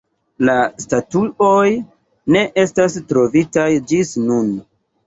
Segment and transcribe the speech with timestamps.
[0.49, 1.59] La statuoj
[2.37, 4.55] ne estas trovitaj ĝis nun.